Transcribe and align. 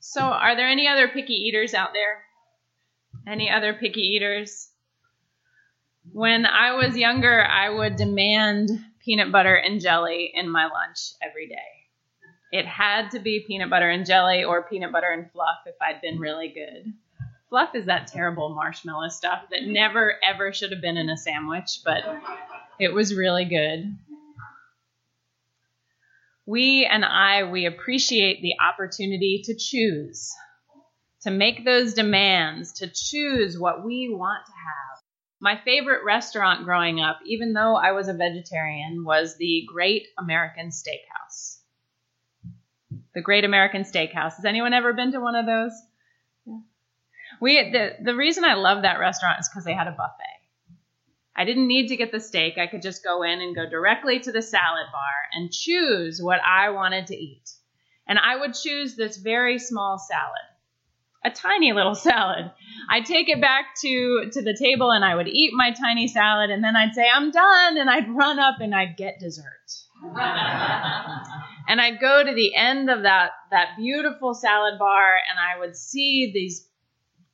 So, 0.00 0.20
are 0.20 0.56
there 0.56 0.68
any 0.68 0.88
other 0.88 1.08
picky 1.08 1.34
eaters 1.34 1.74
out 1.74 1.92
there? 1.92 2.22
Any 3.26 3.50
other 3.50 3.74
picky 3.74 4.00
eaters? 4.00 4.68
When 6.12 6.46
I 6.46 6.74
was 6.74 6.96
younger, 6.96 7.44
I 7.44 7.70
would 7.70 7.96
demand 7.96 8.70
peanut 9.04 9.32
butter 9.32 9.54
and 9.54 9.80
jelly 9.80 10.32
in 10.34 10.48
my 10.48 10.64
lunch 10.64 11.12
every 11.22 11.48
day. 11.48 11.56
It 12.52 12.66
had 12.66 13.10
to 13.10 13.18
be 13.18 13.44
peanut 13.46 13.70
butter 13.70 13.90
and 13.90 14.06
jelly 14.06 14.44
or 14.44 14.62
peanut 14.62 14.92
butter 14.92 15.10
and 15.10 15.30
fluff 15.30 15.58
if 15.66 15.74
I'd 15.80 16.00
been 16.00 16.18
really 16.18 16.48
good. 16.48 16.92
Fluff 17.48 17.74
is 17.74 17.86
that 17.86 18.08
terrible 18.08 18.50
marshmallow 18.50 19.08
stuff 19.08 19.44
that 19.50 19.64
never 19.64 20.14
ever 20.22 20.52
should 20.52 20.72
have 20.72 20.80
been 20.80 20.96
in 20.96 21.08
a 21.08 21.16
sandwich, 21.16 21.80
but 21.84 22.02
it 22.78 22.92
was 22.92 23.14
really 23.14 23.44
good. 23.44 23.96
We 26.46 26.88
and 26.90 27.04
I, 27.04 27.42
we 27.50 27.66
appreciate 27.66 28.40
the 28.40 28.54
opportunity 28.64 29.42
to 29.46 29.56
choose, 29.56 30.30
to 31.22 31.30
make 31.32 31.64
those 31.64 31.94
demands, 31.94 32.74
to 32.74 32.86
choose 32.86 33.58
what 33.58 33.84
we 33.84 34.08
want 34.12 34.46
to 34.46 34.52
have. 34.52 35.02
My 35.40 35.60
favorite 35.64 36.04
restaurant 36.04 36.64
growing 36.64 37.00
up, 37.00 37.18
even 37.26 37.52
though 37.52 37.74
I 37.74 37.92
was 37.92 38.08
a 38.08 38.14
vegetarian, 38.14 39.04
was 39.04 39.36
the 39.36 39.66
Great 39.66 40.06
American 40.18 40.68
Steakhouse. 40.68 41.58
The 43.14 43.22
Great 43.22 43.44
American 43.44 43.82
Steakhouse. 43.82 44.36
Has 44.36 44.44
anyone 44.44 44.72
ever 44.72 44.92
been 44.92 45.12
to 45.12 45.20
one 45.20 45.34
of 45.34 45.46
those? 45.46 45.72
Yeah. 46.46 46.58
We 47.40 47.70
the, 47.72 47.96
the 48.02 48.14
reason 48.14 48.44
I 48.44 48.54
love 48.54 48.82
that 48.82 49.00
restaurant 49.00 49.40
is 49.40 49.48
because 49.48 49.64
they 49.64 49.74
had 49.74 49.88
a 49.88 49.90
buffet. 49.90 50.35
I 51.36 51.44
didn't 51.44 51.68
need 51.68 51.88
to 51.88 51.96
get 51.96 52.12
the 52.12 52.20
steak. 52.20 52.56
I 52.56 52.66
could 52.66 52.80
just 52.80 53.04
go 53.04 53.22
in 53.22 53.42
and 53.42 53.54
go 53.54 53.68
directly 53.68 54.18
to 54.20 54.32
the 54.32 54.40
salad 54.40 54.86
bar 54.90 55.28
and 55.34 55.52
choose 55.52 56.18
what 56.20 56.40
I 56.46 56.70
wanted 56.70 57.08
to 57.08 57.14
eat. 57.14 57.50
And 58.08 58.18
I 58.18 58.36
would 58.36 58.54
choose 58.54 58.96
this 58.96 59.18
very 59.18 59.58
small 59.58 59.98
salad, 59.98 60.46
a 61.24 61.30
tiny 61.30 61.74
little 61.74 61.94
salad. 62.08 62.50
I'd 62.90 63.04
take 63.04 63.28
it 63.28 63.42
back 63.42 63.74
to, 63.82 64.30
to 64.32 64.42
the 64.42 64.56
table 64.58 64.90
and 64.90 65.04
I 65.04 65.14
would 65.14 65.28
eat 65.28 65.52
my 65.52 65.72
tiny 65.72 66.08
salad 66.08 66.48
and 66.48 66.64
then 66.64 66.74
I'd 66.74 66.94
say, 66.94 67.06
I'm 67.12 67.30
done. 67.30 67.76
And 67.76 67.90
I'd 67.90 68.08
run 68.08 68.38
up 68.38 68.60
and 68.60 68.74
I'd 68.74 68.96
get 68.96 69.20
dessert. 69.20 69.44
and 70.02 71.80
I'd 71.80 72.00
go 72.00 72.24
to 72.24 72.34
the 72.34 72.54
end 72.54 72.88
of 72.88 73.02
that, 73.02 73.32
that 73.50 73.76
beautiful 73.76 74.32
salad 74.32 74.78
bar 74.78 75.16
and 75.28 75.38
I 75.38 75.58
would 75.58 75.76
see 75.76 76.30
these 76.32 76.66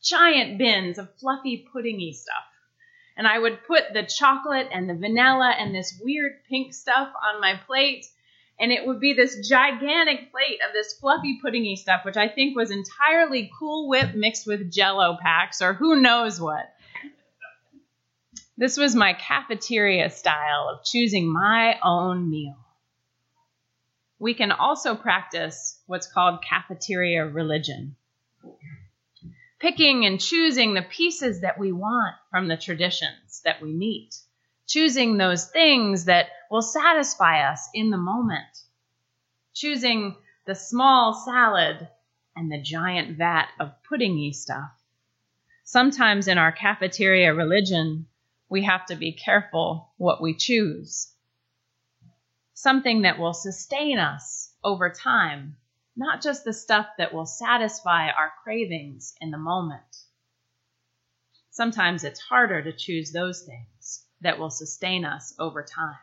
giant 0.03 0.58
bins 0.58 0.98
of 0.98 1.08
fluffy 1.20 1.64
puddingy 1.73 2.12
stuff 2.12 2.42
and 3.23 3.28
I 3.28 3.39
would 3.39 3.65
put 3.69 3.92
the 3.92 4.03
chocolate 4.03 4.67
and 4.73 4.91
the 4.91 4.95
vanilla 4.95 5.55
and 5.56 5.73
this 5.73 5.97
weird 6.03 6.42
pink 6.48 6.75
stuff 6.75 7.09
on 7.33 7.41
my 7.41 7.55
plate. 7.69 8.05
And 8.59 8.73
it 8.73 8.84
would 8.84 8.98
be 8.98 9.12
this 9.12 9.48
gigantic 9.48 10.33
plate 10.33 10.59
of 10.67 10.73
this 10.73 10.95
fluffy 10.95 11.39
puddingy 11.41 11.79
stuff, 11.79 12.05
which 12.05 12.17
I 12.17 12.27
think 12.27 12.56
was 12.56 12.73
entirely 12.73 13.48
Cool 13.56 13.89
Whip 13.89 14.17
mixed 14.17 14.45
with 14.45 14.73
Jello 14.73 15.17
packs 15.23 15.62
or 15.62 15.73
who 15.73 16.01
knows 16.01 16.41
what. 16.41 16.69
This 18.59 18.77
was 18.77 18.97
my 18.97 19.12
cafeteria 19.12 20.11
style 20.11 20.69
of 20.75 20.84
choosing 20.84 21.33
my 21.33 21.79
own 21.81 22.29
meal. 22.29 22.57
We 24.19 24.34
can 24.34 24.51
also 24.51 24.97
practice 24.97 25.79
what's 25.86 26.09
called 26.09 26.42
cafeteria 26.42 27.25
religion 27.25 27.95
picking 29.62 30.05
and 30.05 30.20
choosing 30.20 30.74
the 30.74 30.82
pieces 30.82 31.42
that 31.42 31.56
we 31.56 31.70
want 31.70 32.16
from 32.32 32.48
the 32.48 32.56
traditions 32.56 33.41
that 33.44 33.62
we 33.62 33.72
meet, 33.72 34.12
choosing 34.66 35.16
those 35.16 35.46
things 35.46 36.06
that 36.06 36.27
will 36.50 36.60
satisfy 36.60 37.48
us 37.48 37.68
in 37.72 37.90
the 37.90 37.96
moment, 37.96 38.58
choosing 39.55 40.16
the 40.46 40.55
small 40.56 41.14
salad 41.14 41.88
and 42.34 42.50
the 42.50 42.60
giant 42.60 43.16
vat 43.16 43.46
of 43.60 43.70
puddingy 43.88 44.34
stuff. 44.34 44.72
Sometimes 45.62 46.27
in 46.27 46.38
our 46.38 46.50
cafeteria 46.50 47.33
religion, 47.33 48.06
we 48.48 48.64
have 48.64 48.84
to 48.86 48.96
be 48.96 49.12
careful 49.12 49.92
what 49.96 50.20
we 50.20 50.34
choose. 50.34 51.12
Something 52.55 53.02
that 53.02 53.20
will 53.20 53.33
sustain 53.33 54.01
us 54.01 54.52
over 54.64 54.90
time 54.90 55.56
not 55.97 56.23
just 56.23 56.45
the 56.45 56.53
stuff 56.53 56.86
that 56.98 57.13
will 57.13 57.27
satisfy 57.27 58.08
our 58.08 58.33
cravings 58.42 59.14
in 59.20 59.30
the 59.30 59.39
moment. 59.39 59.83
Sometimes 61.51 62.05
it's 62.05 62.20
harder 62.20 62.63
to 62.63 62.73
choose 62.73 63.13
those 63.13 63.42
things 63.42 64.07
that 64.23 64.39
will 64.39 64.51
sustain 64.51 65.05
us 65.05 65.35
over 65.39 65.63
time. 65.63 65.98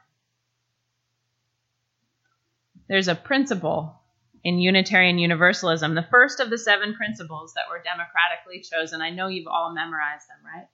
There's 2.88 3.08
a 3.08 3.16
principle 3.16 4.00
in 4.44 4.60
Unitarian 4.60 5.18
Universalism, 5.18 5.96
the 5.96 6.08
first 6.10 6.40
of 6.40 6.50
the 6.50 6.58
seven 6.58 6.94
principles 6.94 7.54
that 7.54 7.66
were 7.70 7.84
democratically 7.84 8.62
chosen. 8.62 9.02
I 9.02 9.10
know 9.10 9.28
you've 9.28 9.48
all 9.48 9.74
memorized 9.74 10.28
them, 10.28 10.38
right? 10.46 10.68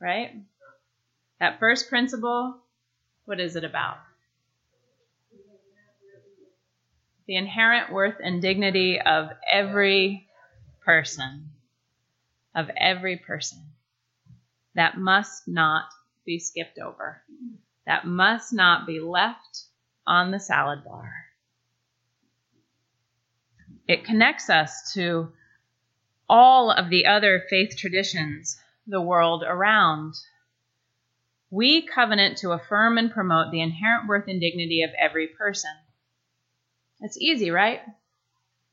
Right? 0.00 0.34
That 1.40 1.58
first 1.58 1.88
principle, 1.88 2.56
what 3.24 3.40
is 3.40 3.56
it 3.56 3.64
about? 3.64 3.96
The 7.26 7.36
inherent 7.36 7.92
worth 7.92 8.16
and 8.22 8.42
dignity 8.42 9.00
of 9.00 9.30
every 9.50 10.28
person. 10.84 11.50
Of 12.54 12.70
every 12.76 13.16
person. 13.16 13.60
That 14.74 14.98
must 14.98 15.48
not 15.48 15.84
be 16.24 16.38
skipped 16.38 16.78
over. 16.78 17.22
That 17.86 18.06
must 18.06 18.52
not 18.52 18.86
be 18.86 19.00
left 19.00 19.64
on 20.06 20.30
the 20.30 20.40
salad 20.40 20.84
bar. 20.84 21.12
It 23.88 24.04
connects 24.04 24.48
us 24.48 24.92
to 24.94 25.32
all 26.28 26.70
of 26.70 26.88
the 26.88 27.06
other 27.06 27.44
faith 27.50 27.76
traditions 27.76 28.58
the 28.86 29.00
world 29.00 29.44
around. 29.46 30.14
We 31.50 31.82
covenant 31.82 32.38
to 32.38 32.52
affirm 32.52 32.96
and 32.98 33.10
promote 33.10 33.50
the 33.50 33.60
inherent 33.60 34.08
worth 34.08 34.28
and 34.28 34.40
dignity 34.40 34.82
of 34.82 34.90
every 34.98 35.26
person. 35.26 35.70
It's 37.02 37.18
easy, 37.18 37.50
right? 37.50 37.80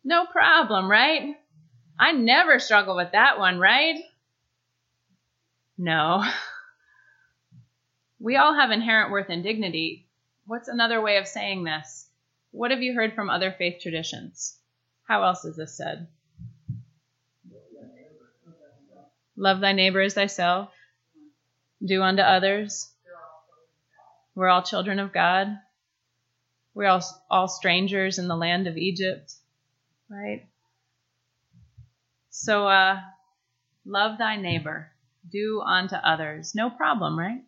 No 0.04 0.26
problem, 0.26 0.90
right? 0.90 1.36
I 2.00 2.14
never 2.14 2.60
struggle 2.60 2.96
with 2.96 3.12
that 3.12 3.40
one, 3.40 3.60
right? 3.60 4.00
No. 5.78 6.24
We 8.22 8.36
all 8.36 8.54
have 8.54 8.72
inherent 8.72 9.12
worth 9.12 9.30
and 9.30 9.42
dignity. 9.42 10.06
What's 10.46 10.68
another 10.68 11.00
way 11.02 11.16
of 11.16 11.26
saying 11.26 11.64
this? 11.64 12.10
What 12.52 12.72
have 12.72 12.82
you 12.82 12.94
heard 12.94 13.14
from 13.16 13.30
other 13.30 13.56
faith 13.58 13.82
traditions? 13.82 14.58
How 15.08 15.24
else 15.24 15.46
is 15.46 15.56
this 15.56 15.78
said? 15.78 16.08
Love 19.38 19.62
thy 19.62 19.72
neighbor 19.72 20.02
as 20.02 20.16
thyself. 20.16 20.70
Do 21.82 22.04
unto 22.04 22.22
others. 22.22 22.92
We're 24.36 24.50
all 24.50 24.64
children 24.64 25.00
of 25.00 25.14
God. 25.14 25.58
We're 26.74 26.88
all, 26.88 27.04
all 27.30 27.48
strangers 27.48 28.20
in 28.20 28.28
the 28.28 28.36
land 28.36 28.68
of 28.68 28.78
Egypt, 28.78 29.34
right? 30.10 30.46
So, 32.30 32.68
uh, 32.68 33.00
love 33.86 34.18
thy 34.18 34.38
neighbor, 34.38 34.92
do 35.30 35.62
unto 35.62 35.96
others. 35.96 36.54
No 36.56 36.70
problem, 36.70 37.18
right? 37.18 37.44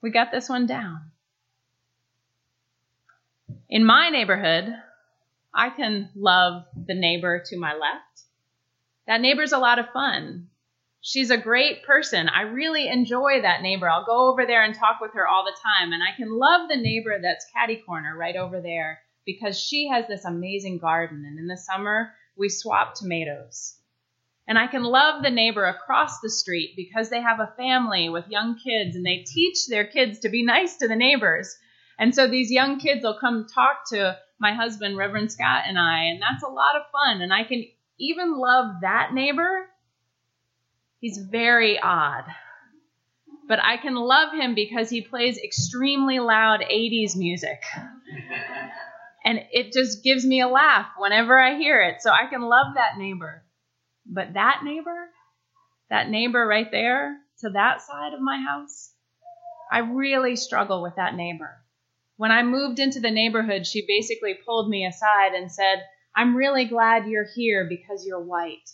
We 0.00 0.10
got 0.10 0.30
this 0.30 0.48
one 0.48 0.66
down. 0.66 1.10
In 3.68 3.84
my 3.84 4.10
neighborhood, 4.10 4.74
I 5.52 5.70
can 5.70 6.10
love 6.14 6.64
the 6.74 6.94
neighbor 6.94 7.42
to 7.46 7.58
my 7.58 7.72
left. 7.72 8.22
That 9.06 9.20
neighbor's 9.20 9.52
a 9.52 9.58
lot 9.58 9.78
of 9.78 9.90
fun. 9.90 10.48
She's 11.08 11.30
a 11.30 11.38
great 11.38 11.84
person. 11.84 12.28
I 12.28 12.40
really 12.40 12.88
enjoy 12.88 13.40
that 13.42 13.62
neighbor. 13.62 13.88
I'll 13.88 14.04
go 14.04 14.28
over 14.28 14.44
there 14.44 14.64
and 14.64 14.74
talk 14.74 15.00
with 15.00 15.12
her 15.14 15.24
all 15.28 15.44
the 15.44 15.56
time. 15.62 15.92
And 15.92 16.02
I 16.02 16.10
can 16.16 16.36
love 16.36 16.68
the 16.68 16.76
neighbor 16.76 17.16
that's 17.22 17.46
catty 17.54 17.76
corner 17.76 18.16
right 18.16 18.34
over 18.34 18.60
there 18.60 18.98
because 19.24 19.56
she 19.56 19.86
has 19.86 20.08
this 20.08 20.24
amazing 20.24 20.78
garden. 20.78 21.24
And 21.24 21.38
in 21.38 21.46
the 21.46 21.56
summer, 21.56 22.12
we 22.36 22.48
swap 22.48 22.96
tomatoes. 22.96 23.76
And 24.48 24.58
I 24.58 24.66
can 24.66 24.82
love 24.82 25.22
the 25.22 25.30
neighbor 25.30 25.66
across 25.66 26.18
the 26.18 26.28
street 26.28 26.72
because 26.74 27.08
they 27.08 27.20
have 27.20 27.38
a 27.38 27.54
family 27.56 28.08
with 28.08 28.26
young 28.26 28.58
kids 28.58 28.96
and 28.96 29.06
they 29.06 29.18
teach 29.18 29.68
their 29.68 29.86
kids 29.86 30.18
to 30.20 30.28
be 30.28 30.42
nice 30.42 30.78
to 30.78 30.88
the 30.88 30.96
neighbors. 30.96 31.56
And 32.00 32.16
so 32.16 32.26
these 32.26 32.50
young 32.50 32.80
kids 32.80 33.04
will 33.04 33.20
come 33.20 33.46
talk 33.54 33.88
to 33.90 34.18
my 34.40 34.54
husband, 34.54 34.96
Reverend 34.96 35.30
Scott, 35.30 35.66
and 35.68 35.78
I, 35.78 36.06
and 36.06 36.20
that's 36.20 36.42
a 36.42 36.48
lot 36.48 36.74
of 36.74 36.82
fun. 36.90 37.22
And 37.22 37.32
I 37.32 37.44
can 37.44 37.64
even 37.96 38.36
love 38.36 38.80
that 38.80 39.14
neighbor 39.14 39.68
He's 41.06 41.18
very 41.18 41.78
odd. 41.78 42.24
But 43.46 43.60
I 43.62 43.76
can 43.76 43.94
love 43.94 44.32
him 44.32 44.56
because 44.56 44.90
he 44.90 45.02
plays 45.02 45.38
extremely 45.38 46.18
loud 46.18 46.62
80s 46.62 47.14
music. 47.14 47.62
And 49.24 49.38
it 49.52 49.72
just 49.72 50.02
gives 50.02 50.26
me 50.26 50.40
a 50.40 50.48
laugh 50.48 50.88
whenever 50.98 51.38
I 51.38 51.56
hear 51.58 51.80
it. 51.80 52.02
So 52.02 52.10
I 52.10 52.26
can 52.28 52.42
love 52.42 52.74
that 52.74 52.98
neighbor. 52.98 53.44
But 54.04 54.34
that 54.34 54.62
neighbor, 54.64 55.10
that 55.90 56.10
neighbor 56.10 56.44
right 56.44 56.72
there 56.72 57.18
to 57.42 57.50
that 57.50 57.82
side 57.82 58.12
of 58.12 58.20
my 58.20 58.38
house, 58.44 58.90
I 59.70 59.78
really 59.78 60.34
struggle 60.34 60.82
with 60.82 60.96
that 60.96 61.14
neighbor. 61.14 61.54
When 62.16 62.32
I 62.32 62.42
moved 62.42 62.80
into 62.80 62.98
the 62.98 63.12
neighborhood, 63.12 63.64
she 63.64 63.86
basically 63.86 64.34
pulled 64.44 64.68
me 64.68 64.84
aside 64.84 65.34
and 65.34 65.52
said, 65.52 65.84
I'm 66.16 66.34
really 66.34 66.64
glad 66.64 67.06
you're 67.06 67.28
here 67.32 67.64
because 67.68 68.04
you're 68.04 68.24
white. 68.24 68.68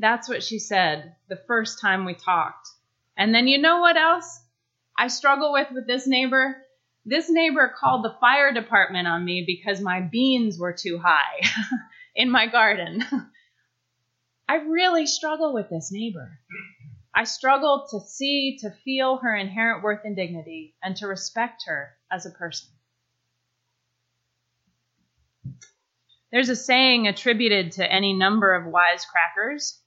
That's 0.00 0.30
what 0.30 0.42
she 0.42 0.58
said 0.58 1.14
the 1.28 1.36
first 1.36 1.78
time 1.78 2.06
we 2.06 2.14
talked. 2.14 2.68
And 3.18 3.34
then 3.34 3.46
you 3.46 3.58
know 3.58 3.80
what 3.80 3.98
else 3.98 4.40
I 4.98 5.08
struggle 5.08 5.52
with 5.52 5.68
with 5.72 5.86
this 5.86 6.06
neighbor? 6.06 6.56
This 7.04 7.28
neighbor 7.28 7.70
called 7.78 8.02
the 8.02 8.16
fire 8.18 8.50
department 8.50 9.06
on 9.06 9.22
me 9.26 9.44
because 9.46 9.82
my 9.82 10.00
beans 10.00 10.58
were 10.58 10.72
too 10.72 10.98
high 10.98 11.40
in 12.16 12.30
my 12.30 12.46
garden. 12.46 13.04
I 14.48 14.56
really 14.56 15.06
struggle 15.06 15.52
with 15.52 15.68
this 15.68 15.90
neighbor. 15.92 16.38
I 17.14 17.24
struggle 17.24 17.86
to 17.90 18.00
see, 18.00 18.56
to 18.62 18.70
feel 18.70 19.18
her 19.18 19.36
inherent 19.36 19.82
worth 19.82 20.00
and 20.04 20.16
dignity, 20.16 20.76
and 20.82 20.96
to 20.96 21.08
respect 21.08 21.64
her 21.66 21.90
as 22.10 22.24
a 22.24 22.30
person. 22.30 22.70
There's 26.32 26.48
a 26.48 26.56
saying 26.56 27.06
attributed 27.06 27.72
to 27.72 27.92
any 27.92 28.14
number 28.14 28.54
of 28.54 28.72
wisecrackers. 28.72 29.78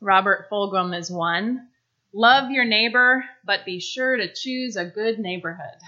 Robert 0.00 0.48
Fulghum 0.50 0.98
is 0.98 1.10
one. 1.10 1.68
Love 2.12 2.50
your 2.50 2.64
neighbor, 2.64 3.24
but 3.44 3.64
be 3.64 3.80
sure 3.80 4.16
to 4.16 4.32
choose 4.32 4.76
a 4.76 4.84
good 4.84 5.18
neighborhood. 5.18 5.78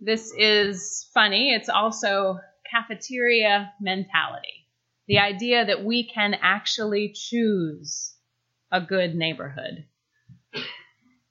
This 0.00 0.32
is 0.36 1.08
funny. 1.12 1.54
It's 1.54 1.68
also 1.68 2.38
cafeteria 2.70 3.72
mentality. 3.80 4.66
The 5.08 5.18
idea 5.18 5.64
that 5.66 5.84
we 5.84 6.08
can 6.08 6.34
actually 6.40 7.12
choose 7.14 8.14
a 8.70 8.80
good 8.80 9.14
neighborhood. 9.14 9.84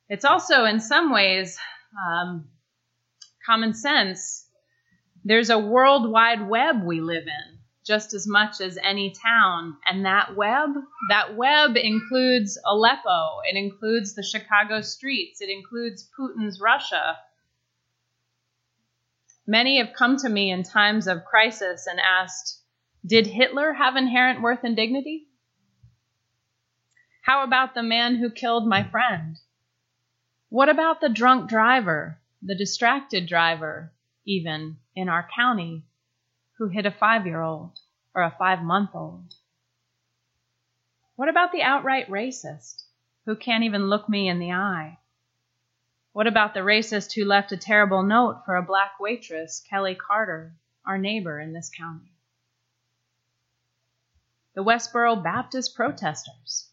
It's 0.09 0.25
also, 0.25 0.65
in 0.65 0.81
some 0.81 1.13
ways, 1.13 1.57
um, 2.11 2.49
common 3.45 3.73
sense. 3.73 4.45
There's 5.23 5.49
a 5.49 5.59
worldwide 5.59 6.47
web 6.47 6.83
we 6.83 6.99
live 6.99 7.27
in 7.27 7.58
just 7.89 8.13
as 8.13 8.27
much 8.27 8.61
as 8.61 8.77
any 8.83 9.11
town. 9.11 9.75
And 9.83 10.05
that 10.05 10.35
web, 10.35 10.69
that 11.09 11.35
web 11.35 11.75
includes 11.75 12.55
Aleppo, 12.63 13.39
it 13.49 13.57
includes 13.57 14.13
the 14.13 14.21
Chicago 14.21 14.81
streets, 14.81 15.41
it 15.41 15.49
includes 15.49 16.07
Putin's 16.15 16.61
Russia. 16.61 17.17
Many 19.47 19.79
have 19.79 19.95
come 19.97 20.17
to 20.17 20.29
me 20.29 20.51
in 20.51 20.61
times 20.61 21.07
of 21.07 21.25
crisis 21.25 21.87
and 21.87 21.99
asked, 21.99 22.61
Did 23.03 23.25
Hitler 23.25 23.73
have 23.73 23.95
inherent 23.95 24.43
worth 24.43 24.63
and 24.63 24.75
dignity? 24.75 25.25
How 27.23 27.43
about 27.43 27.73
the 27.73 27.81
man 27.81 28.17
who 28.17 28.29
killed 28.29 28.67
my 28.67 28.83
friend? 28.83 29.35
What 30.49 30.69
about 30.69 31.01
the 31.01 31.09
drunk 31.09 31.49
driver, 31.49 32.19
the 32.43 32.55
distracted 32.55 33.27
driver, 33.27 33.91
even 34.27 34.77
in 34.95 35.09
our 35.09 35.27
county 35.35 35.88
who 36.59 36.67
hit 36.67 36.85
a 36.85 36.91
five 36.91 37.25
year 37.25 37.41
old 37.41 37.79
or 38.13 38.21
a 38.21 38.35
five 38.37 38.61
month 38.61 38.91
old? 38.93 39.33
What 41.15 41.29
about 41.29 41.53
the 41.53 41.63
outright 41.63 42.09
racist 42.09 42.83
who 43.25 43.35
can't 43.35 43.63
even 43.63 43.89
look 43.89 44.07
me 44.09 44.27
in 44.27 44.39
the 44.39 44.51
eye? 44.51 44.99
What 46.11 46.27
about 46.27 46.53
the 46.53 46.59
racist 46.59 47.13
who 47.13 47.23
left 47.23 47.53
a 47.53 47.57
terrible 47.57 48.03
note 48.03 48.43
for 48.45 48.57
a 48.57 48.61
black 48.61 48.99
waitress, 48.99 49.63
Kelly 49.69 49.95
Carter, 49.95 50.53
our 50.85 50.97
neighbor 50.97 51.39
in 51.39 51.53
this 51.53 51.71
county? 51.75 52.11
The 54.53 54.63
Westboro 54.63 55.23
Baptist 55.23 55.75
protesters 55.75 56.69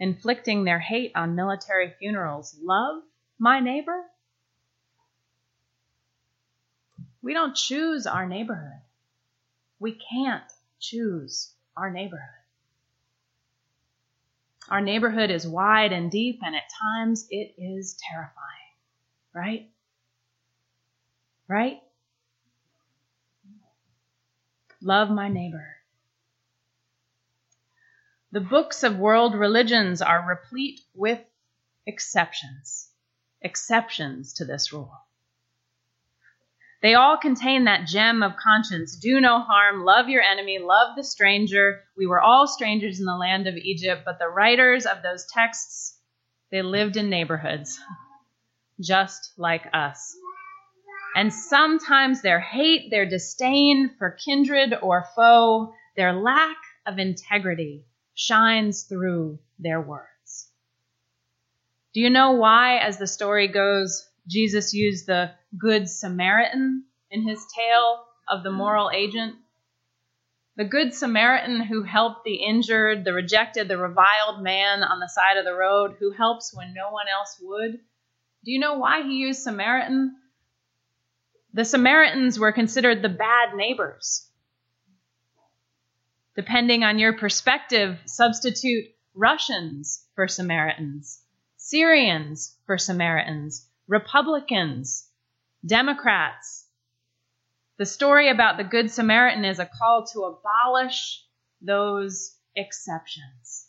inflicting 0.00 0.64
their 0.64 0.80
hate 0.80 1.12
on 1.14 1.36
military 1.36 1.94
funerals 1.98 2.56
love 2.60 3.02
my 3.38 3.60
neighbor? 3.60 4.04
We 7.22 7.34
don't 7.34 7.54
choose 7.54 8.06
our 8.06 8.26
neighborhood. 8.26 8.80
We 9.78 9.92
can't 10.10 10.44
choose 10.80 11.52
our 11.76 11.90
neighborhood. 11.90 12.24
Our 14.68 14.80
neighborhood 14.80 15.30
is 15.30 15.46
wide 15.46 15.92
and 15.92 16.10
deep, 16.10 16.40
and 16.44 16.54
at 16.54 16.62
times 16.82 17.26
it 17.30 17.54
is 17.56 17.98
terrifying, 18.10 18.34
right? 19.32 19.70
Right? 21.48 21.80
Love 24.82 25.10
my 25.10 25.28
neighbor. 25.28 25.76
The 28.30 28.40
books 28.40 28.82
of 28.82 28.98
world 28.98 29.34
religions 29.34 30.02
are 30.02 30.28
replete 30.28 30.80
with 30.94 31.20
exceptions, 31.86 32.90
exceptions 33.40 34.34
to 34.34 34.44
this 34.44 34.70
rule. 34.70 34.92
They 36.80 36.94
all 36.94 37.16
contain 37.16 37.64
that 37.64 37.86
gem 37.86 38.22
of 38.22 38.36
conscience 38.36 38.96
do 38.96 39.20
no 39.20 39.40
harm, 39.40 39.84
love 39.84 40.08
your 40.08 40.22
enemy, 40.22 40.58
love 40.58 40.94
the 40.96 41.02
stranger. 41.02 41.82
We 41.96 42.06
were 42.06 42.20
all 42.20 42.46
strangers 42.46 43.00
in 43.00 43.06
the 43.06 43.16
land 43.16 43.48
of 43.48 43.56
Egypt, 43.56 44.02
but 44.04 44.18
the 44.18 44.28
writers 44.28 44.86
of 44.86 45.02
those 45.02 45.26
texts, 45.26 45.98
they 46.50 46.62
lived 46.62 46.96
in 46.96 47.10
neighborhoods 47.10 47.80
just 48.80 49.32
like 49.36 49.66
us. 49.72 50.14
And 51.16 51.32
sometimes 51.32 52.22
their 52.22 52.38
hate, 52.38 52.90
their 52.90 53.06
disdain 53.06 53.90
for 53.98 54.10
kindred 54.10 54.74
or 54.80 55.06
foe, 55.16 55.72
their 55.96 56.12
lack 56.12 56.56
of 56.86 56.98
integrity 56.98 57.84
shines 58.14 58.84
through 58.84 59.40
their 59.58 59.80
words. 59.80 60.48
Do 61.92 62.00
you 62.00 62.10
know 62.10 62.32
why, 62.32 62.78
as 62.78 62.98
the 62.98 63.06
story 63.06 63.48
goes, 63.48 64.07
Jesus 64.28 64.74
used 64.74 65.06
the 65.06 65.30
Good 65.56 65.88
Samaritan 65.88 66.84
in 67.10 67.26
his 67.26 67.44
tale 67.56 68.04
of 68.28 68.42
the 68.42 68.50
moral 68.50 68.90
agent. 68.94 69.36
The 70.56 70.64
Good 70.64 70.92
Samaritan 70.92 71.62
who 71.62 71.82
helped 71.82 72.24
the 72.24 72.34
injured, 72.34 73.04
the 73.04 73.12
rejected, 73.12 73.68
the 73.68 73.78
reviled 73.78 74.42
man 74.42 74.82
on 74.82 75.00
the 75.00 75.08
side 75.08 75.38
of 75.38 75.44
the 75.44 75.54
road, 75.54 75.96
who 75.98 76.10
helps 76.10 76.54
when 76.54 76.74
no 76.74 76.90
one 76.90 77.06
else 77.08 77.38
would. 77.40 77.80
Do 78.44 78.50
you 78.50 78.58
know 78.58 78.74
why 78.78 79.02
he 79.02 79.14
used 79.14 79.42
Samaritan? 79.42 80.16
The 81.54 81.64
Samaritans 81.64 82.38
were 82.38 82.52
considered 82.52 83.02
the 83.02 83.08
bad 83.08 83.54
neighbors. 83.54 84.28
Depending 86.36 86.84
on 86.84 86.98
your 86.98 87.14
perspective, 87.14 87.98
substitute 88.04 88.86
Russians 89.14 90.06
for 90.14 90.28
Samaritans, 90.28 91.22
Syrians 91.56 92.56
for 92.66 92.78
Samaritans, 92.78 93.67
Republicans, 93.88 95.08
Democrats. 95.64 96.66
The 97.78 97.86
story 97.86 98.28
about 98.28 98.58
the 98.58 98.64
Good 98.64 98.90
Samaritan 98.90 99.44
is 99.44 99.58
a 99.58 99.66
call 99.66 100.06
to 100.12 100.24
abolish 100.24 101.24
those 101.62 102.36
exceptions. 102.54 103.66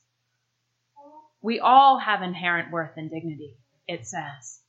We 1.42 1.60
all 1.60 1.98
have 2.00 2.22
inherent 2.22 2.72
worth 2.72 2.98
and 2.98 3.10
dignity, 3.10 3.56
it 3.88 4.06
says. 4.06 4.60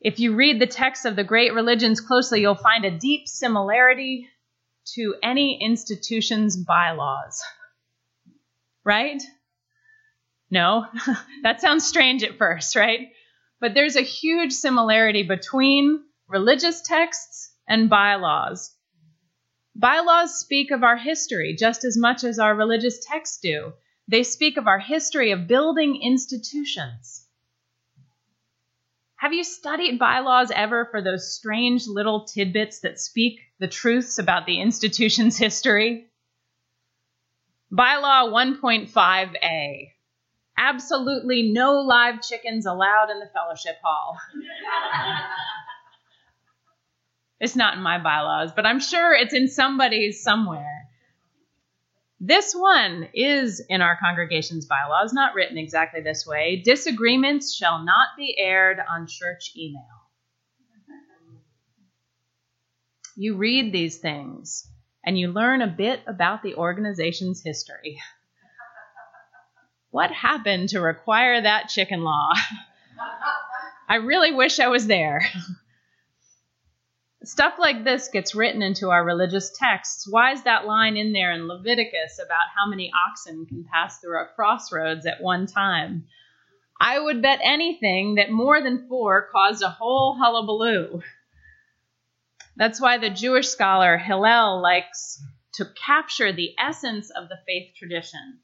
If 0.00 0.20
you 0.20 0.34
read 0.34 0.60
the 0.60 0.66
texts 0.66 1.04
of 1.04 1.16
the 1.16 1.24
great 1.24 1.54
religions 1.54 2.00
closely, 2.00 2.40
you'll 2.40 2.54
find 2.54 2.84
a 2.84 2.98
deep 2.98 3.26
similarity 3.26 4.28
to 4.94 5.14
any 5.22 5.60
institution's 5.62 6.56
bylaws. 6.56 7.42
Right? 8.84 9.22
No, 10.52 10.84
that 11.44 11.62
sounds 11.62 11.86
strange 11.86 12.22
at 12.22 12.36
first, 12.36 12.76
right? 12.76 13.08
But 13.58 13.72
there's 13.72 13.96
a 13.96 14.02
huge 14.02 14.52
similarity 14.52 15.22
between 15.22 16.04
religious 16.28 16.82
texts 16.82 17.54
and 17.66 17.88
bylaws. 17.88 18.76
Bylaws 19.74 20.38
speak 20.38 20.70
of 20.70 20.84
our 20.84 20.98
history 20.98 21.56
just 21.58 21.84
as 21.84 21.96
much 21.96 22.22
as 22.22 22.38
our 22.38 22.54
religious 22.54 23.02
texts 23.02 23.38
do. 23.40 23.72
They 24.08 24.22
speak 24.24 24.58
of 24.58 24.66
our 24.66 24.78
history 24.78 25.30
of 25.30 25.48
building 25.48 25.98
institutions. 26.02 27.26
Have 29.16 29.32
you 29.32 29.44
studied 29.44 29.98
bylaws 29.98 30.50
ever 30.50 30.84
for 30.90 31.00
those 31.00 31.34
strange 31.34 31.86
little 31.86 32.26
tidbits 32.26 32.80
that 32.80 33.00
speak 33.00 33.40
the 33.58 33.68
truths 33.68 34.18
about 34.18 34.44
the 34.44 34.60
institution's 34.60 35.38
history? 35.38 36.08
Bylaw 37.72 38.30
1.5a 38.30 39.92
absolutely 40.56 41.52
no 41.52 41.80
live 41.80 42.22
chickens 42.22 42.66
allowed 42.66 43.10
in 43.10 43.18
the 43.18 43.30
fellowship 43.32 43.76
hall. 43.82 44.18
it's 47.40 47.56
not 47.56 47.74
in 47.76 47.82
my 47.82 47.98
bylaws, 47.98 48.52
but 48.54 48.66
I'm 48.66 48.80
sure 48.80 49.12
it's 49.12 49.34
in 49.34 49.48
somebody's 49.48 50.22
somewhere. 50.22 50.88
This 52.24 52.54
one 52.54 53.08
is 53.14 53.60
in 53.68 53.82
our 53.82 53.98
congregation's 54.00 54.66
bylaws, 54.66 55.12
not 55.12 55.34
written 55.34 55.58
exactly 55.58 56.02
this 56.02 56.24
way. 56.24 56.62
Disagreements 56.64 57.52
shall 57.52 57.84
not 57.84 58.10
be 58.16 58.38
aired 58.38 58.78
on 58.88 59.08
church 59.08 59.52
email. 59.56 59.82
You 63.16 63.36
read 63.36 63.72
these 63.72 63.98
things 63.98 64.68
and 65.04 65.18
you 65.18 65.32
learn 65.32 65.62
a 65.62 65.66
bit 65.66 66.00
about 66.06 66.42
the 66.42 66.54
organization's 66.54 67.42
history. 67.42 67.98
What 69.92 70.10
happened 70.10 70.70
to 70.70 70.80
require 70.80 71.42
that 71.42 71.68
chicken 71.68 72.02
law? 72.02 72.32
I 73.90 73.96
really 73.96 74.32
wish 74.32 74.58
I 74.58 74.68
was 74.68 74.86
there. 74.86 75.20
Stuff 77.24 77.56
like 77.58 77.84
this 77.84 78.08
gets 78.08 78.34
written 78.34 78.62
into 78.62 78.88
our 78.88 79.04
religious 79.04 79.50
texts. 79.50 80.08
Why 80.08 80.32
is 80.32 80.44
that 80.44 80.64
line 80.64 80.96
in 80.96 81.12
there 81.12 81.30
in 81.32 81.46
Leviticus 81.46 82.18
about 82.24 82.46
how 82.56 82.66
many 82.70 82.90
oxen 83.06 83.44
can 83.44 83.66
pass 83.70 83.98
through 83.98 84.18
a 84.18 84.30
crossroads 84.34 85.04
at 85.04 85.20
one 85.20 85.46
time? 85.46 86.06
I 86.80 86.98
would 86.98 87.20
bet 87.20 87.40
anything 87.42 88.14
that 88.14 88.30
more 88.30 88.62
than 88.62 88.88
four 88.88 89.28
caused 89.30 89.62
a 89.62 89.68
whole 89.68 90.14
hullabaloo. 90.14 91.02
That's 92.56 92.80
why 92.80 92.96
the 92.96 93.10
Jewish 93.10 93.48
scholar 93.48 93.98
Hillel 93.98 94.62
likes 94.62 95.22
to 95.56 95.66
capture 95.66 96.32
the 96.32 96.54
essence 96.58 97.10
of 97.10 97.28
the 97.28 97.38
faith 97.46 97.74
tradition 97.76 98.40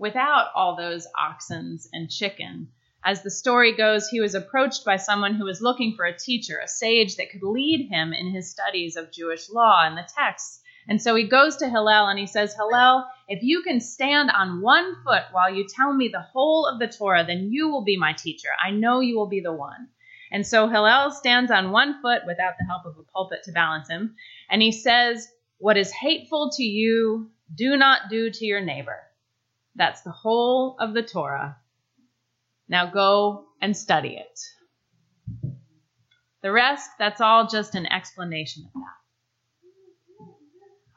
without 0.00 0.48
all 0.56 0.74
those 0.74 1.06
oxens 1.16 1.86
and 1.92 2.10
chicken 2.10 2.68
as 3.02 3.22
the 3.22 3.30
story 3.30 3.74
goes, 3.74 4.08
he 4.08 4.20
was 4.20 4.34
approached 4.34 4.84
by 4.84 4.96
someone 4.96 5.34
who 5.34 5.44
was 5.44 5.62
looking 5.62 5.94
for 5.96 6.04
a 6.04 6.16
teacher, 6.16 6.58
a 6.58 6.68
sage 6.68 7.16
that 7.16 7.30
could 7.30 7.42
lead 7.42 7.88
him 7.88 8.12
in 8.12 8.30
his 8.30 8.50
studies 8.50 8.96
of 8.96 9.10
Jewish 9.10 9.48
law 9.48 9.84
and 9.86 9.96
the 9.96 10.06
texts. 10.14 10.60
And 10.86 11.00
so 11.00 11.14
he 11.14 11.24
goes 11.24 11.56
to 11.56 11.70
Hillel 11.70 12.08
and 12.08 12.18
he 12.18 12.26
says, 12.26 12.54
Hillel, 12.54 13.06
if 13.26 13.42
you 13.42 13.62
can 13.62 13.80
stand 13.80 14.30
on 14.30 14.60
one 14.60 14.96
foot 15.02 15.24
while 15.32 15.52
you 15.52 15.66
tell 15.66 15.94
me 15.94 16.08
the 16.08 16.20
whole 16.20 16.66
of 16.66 16.78
the 16.78 16.88
Torah, 16.88 17.24
then 17.24 17.50
you 17.50 17.70
will 17.70 17.84
be 17.84 17.96
my 17.96 18.12
teacher. 18.12 18.50
I 18.62 18.70
know 18.70 19.00
you 19.00 19.16
will 19.16 19.28
be 19.28 19.40
the 19.40 19.52
one. 19.52 19.88
And 20.30 20.46
so 20.46 20.68
Hillel 20.68 21.10
stands 21.10 21.50
on 21.50 21.70
one 21.70 22.02
foot 22.02 22.22
without 22.26 22.54
the 22.58 22.66
help 22.66 22.84
of 22.84 22.98
a 22.98 23.02
pulpit 23.02 23.44
to 23.44 23.52
balance 23.52 23.88
him. 23.88 24.14
And 24.50 24.60
he 24.60 24.72
says, 24.72 25.26
What 25.58 25.78
is 25.78 25.90
hateful 25.90 26.50
to 26.56 26.62
you, 26.62 27.30
do 27.54 27.78
not 27.78 28.10
do 28.10 28.30
to 28.30 28.44
your 28.44 28.60
neighbor. 28.60 29.09
That's 29.74 30.02
the 30.02 30.10
whole 30.10 30.76
of 30.78 30.94
the 30.94 31.02
Torah. 31.02 31.56
Now 32.68 32.90
go 32.90 33.46
and 33.60 33.76
study 33.76 34.16
it. 34.16 34.40
The 36.42 36.52
rest, 36.52 36.90
that's 36.98 37.20
all 37.20 37.46
just 37.46 37.74
an 37.74 37.86
explanation 37.86 38.64
of 38.66 38.72
that. 38.74 39.00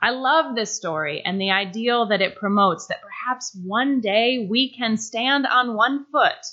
I 0.02 0.10
love 0.10 0.56
this 0.56 0.76
story 0.76 1.22
and 1.24 1.40
the 1.40 1.52
ideal 1.52 2.08
that 2.08 2.22
it 2.22 2.36
promotes 2.36 2.88
that 2.88 3.02
perhaps 3.02 3.58
one 3.64 4.02
day 4.02 4.48
we 4.50 4.76
can 4.76 4.98
stand 4.98 5.48
on 5.48 5.76
one 5.76 6.06
foot 6.12 6.46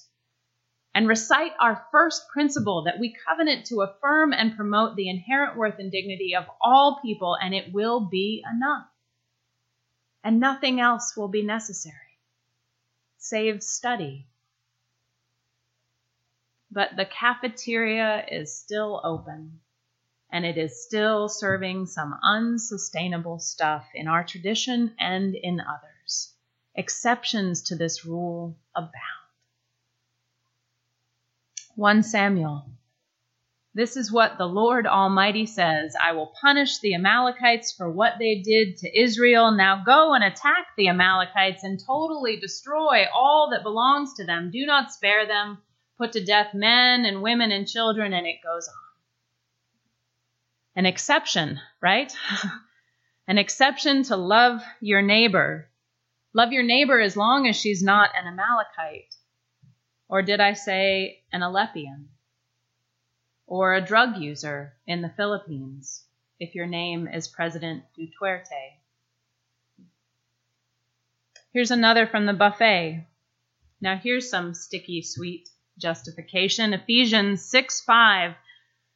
and 0.94 1.08
recite 1.08 1.52
our 1.60 1.84
first 1.90 2.28
principle 2.32 2.84
that 2.84 2.98
we 2.98 3.14
covenant 3.28 3.66
to 3.66 3.82
affirm 3.82 4.32
and 4.32 4.56
promote 4.56 4.96
the 4.96 5.08
inherent 5.08 5.56
worth 5.56 5.78
and 5.78 5.90
dignity 5.90 6.34
of 6.36 6.44
all 6.60 7.00
people, 7.02 7.36
and 7.40 7.54
it 7.54 7.72
will 7.72 8.00
be 8.00 8.42
enough. 8.52 8.86
And 10.22 10.40
nothing 10.40 10.80
else 10.80 11.16
will 11.16 11.28
be 11.28 11.42
necessary, 11.42 12.09
save 13.20 13.62
study 13.62 14.26
but 16.70 16.96
the 16.96 17.04
cafeteria 17.04 18.24
is 18.30 18.54
still 18.54 19.00
open 19.02 19.60
and 20.32 20.46
it 20.46 20.56
is 20.56 20.84
still 20.84 21.28
serving 21.28 21.86
some 21.86 22.16
unsustainable 22.22 23.38
stuff 23.38 23.84
in 23.94 24.06
our 24.06 24.22
tradition 24.22 24.94
and 24.98 25.34
in 25.34 25.60
others. 25.60 26.32
Exceptions 26.76 27.62
to 27.62 27.76
this 27.76 28.04
rule 28.04 28.56
abound. 28.74 28.94
1 31.74 32.02
Samuel. 32.02 32.64
This 33.72 33.96
is 33.96 34.10
what 34.10 34.36
the 34.36 34.48
Lord 34.48 34.86
Almighty 34.86 35.46
says 35.46 35.94
I 36.00 36.12
will 36.12 36.32
punish 36.40 36.80
the 36.80 36.94
Amalekites 36.94 37.72
for 37.72 37.88
what 37.88 38.14
they 38.18 38.40
did 38.40 38.78
to 38.78 39.00
Israel. 39.00 39.52
Now 39.52 39.84
go 39.84 40.12
and 40.12 40.24
attack 40.24 40.66
the 40.76 40.88
Amalekites 40.88 41.62
and 41.62 41.78
totally 41.78 42.36
destroy 42.36 43.06
all 43.14 43.50
that 43.52 43.62
belongs 43.62 44.14
to 44.14 44.24
them. 44.24 44.50
Do 44.50 44.66
not 44.66 44.92
spare 44.92 45.24
them 45.24 45.58
put 45.98 46.12
to 46.12 46.24
death 46.24 46.54
men 46.54 47.04
and 47.04 47.22
women 47.22 47.52
and 47.52 47.68
children, 47.68 48.12
and 48.12 48.26
it 48.26 48.42
goes 48.42 48.66
on. 48.66 48.74
An 50.74 50.86
exception, 50.86 51.60
right? 51.80 52.12
an 53.28 53.38
exception 53.38 54.02
to 54.04 54.16
love 54.16 54.62
your 54.80 55.02
neighbor. 55.02 55.68
Love 56.32 56.52
your 56.52 56.62
neighbor 56.62 56.98
as 56.98 57.16
long 57.16 57.46
as 57.46 57.54
she's 57.54 57.82
not 57.82 58.10
an 58.16 58.26
Amalekite. 58.26 59.14
Or 60.08 60.22
did 60.22 60.40
I 60.40 60.54
say 60.54 61.22
an 61.32 61.42
Aleppian? 61.42 62.06
Or 63.50 63.74
a 63.74 63.84
drug 63.84 64.16
user 64.16 64.74
in 64.86 65.02
the 65.02 65.08
Philippines, 65.08 66.04
if 66.38 66.54
your 66.54 66.66
name 66.66 67.08
is 67.08 67.26
President 67.26 67.82
Duterte. 67.98 68.76
Here's 71.52 71.72
another 71.72 72.06
from 72.06 72.26
the 72.26 72.32
buffet. 72.32 73.08
Now, 73.80 73.96
here's 73.96 74.30
some 74.30 74.54
sticky 74.54 75.02
sweet 75.02 75.48
justification. 75.78 76.72
Ephesians 76.72 77.44
6 77.44 77.80
5. 77.80 78.34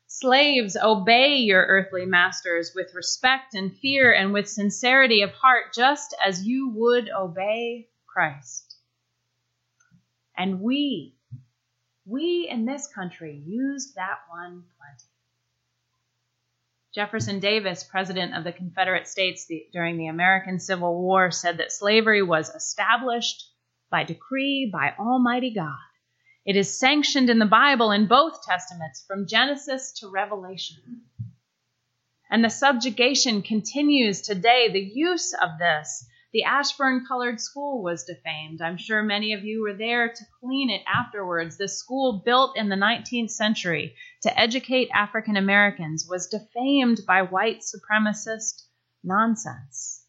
Slaves, 0.07 0.77
obey 0.77 1.39
your 1.39 1.67
earthly 1.67 2.07
masters 2.07 2.77
with 2.77 2.95
respect 2.95 3.55
and 3.55 3.77
fear 3.77 4.13
and 4.13 4.33
with 4.33 4.49
sincerity 4.49 5.23
of 5.23 5.33
heart, 5.33 5.75
just 5.75 6.15
as 6.25 6.47
you 6.47 6.69
would 6.69 7.11
obey 7.11 7.89
Christ. 8.07 8.77
And 10.37 10.61
we, 10.61 11.17
we 12.07 12.49
in 12.51 12.65
this 12.65 12.87
country 12.87 13.43
used 13.47 13.95
that 13.97 14.19
one 14.29 14.65
plenty. 14.79 15.11
Jefferson 16.95 17.41
Davis, 17.41 17.83
president 17.83 18.37
of 18.37 18.45
the 18.45 18.53
Confederate 18.53 19.09
States 19.09 19.51
during 19.73 19.97
the 19.97 20.07
American 20.07 20.61
Civil 20.61 21.01
War, 21.03 21.31
said 21.31 21.59
that 21.59 21.73
slavery 21.73 22.23
was 22.23 22.51
established 22.51 23.51
by 23.91 24.05
decree 24.05 24.71
by 24.73 24.95
Almighty 24.99 25.53
God 25.53 25.79
it 26.45 26.57
is 26.57 26.79
sanctioned 26.79 27.31
in 27.31 27.39
the 27.39 27.47
Bible 27.47 27.91
in 27.91 28.07
both 28.07 28.45
Testaments, 28.45 29.03
from 29.07 29.27
Genesis 29.27 29.93
to 30.01 30.09
Revelation. 30.09 31.03
And 32.31 32.45
the 32.45 32.51
subjugation 32.51 33.41
continues 33.41 34.21
today. 34.21 34.71
The 34.71 34.81
use 34.81 35.33
of 35.33 35.59
this, 35.59 36.07
the 36.35 36.43
Ashburn 36.43 37.07
Colored 37.07 37.41
School 37.41 37.81
was 37.81 38.03
defamed. 38.03 38.61
I'm 38.61 38.77
sure 38.77 39.05
many 39.05 39.35
of 39.35 39.45
you 39.45 39.63
were 39.63 39.73
there 39.73 40.09
to 40.09 40.25
clean 40.41 40.69
it 40.69 40.83
afterwards. 40.93 41.57
The 41.57 41.69
school, 41.69 42.23
built 42.25 42.57
in 42.57 42.69
the 42.69 42.75
19th 42.75 43.31
century 43.31 43.95
to 44.23 44.37
educate 44.37 44.89
African 44.93 45.37
Americans, 45.37 46.09
was 46.11 46.27
defamed 46.27 47.03
by 47.07 47.23
white 47.23 47.61
supremacist 47.61 48.65
nonsense. 49.05 50.05